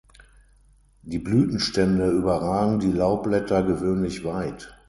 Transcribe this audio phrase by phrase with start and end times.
[1.03, 4.73] Die Blütenstände überragen die Laubblätter gewöhnlich weit.